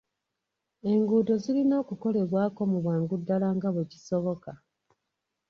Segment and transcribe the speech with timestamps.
[0.91, 4.51] Enguudo zirina okukolebwako mu bwangu ddaala nga bwe kisoboka.